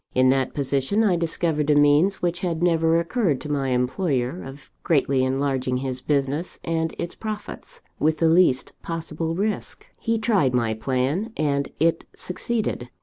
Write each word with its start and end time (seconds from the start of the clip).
In 0.15 0.29
that 0.29 0.55
position, 0.55 1.03
I 1.03 1.15
discovered 1.15 1.69
a 1.69 1.75
means, 1.75 2.23
which 2.23 2.39
had 2.39 2.63
never 2.63 2.99
occurred 2.99 3.39
to 3.41 3.51
my 3.51 3.69
employer, 3.69 4.41
of 4.41 4.71
greatly 4.81 5.23
enlarging 5.23 5.77
his 5.77 6.01
business 6.01 6.59
and 6.63 6.95
its 6.97 7.13
profits, 7.13 7.83
with 7.99 8.17
the 8.17 8.27
least 8.27 8.73
possible 8.81 9.35
risk. 9.35 9.85
He 9.99 10.17
tried 10.17 10.55
my 10.55 10.73
plan, 10.73 11.31
and 11.37 11.69
it 11.77 12.05
succeeded. 12.15 12.89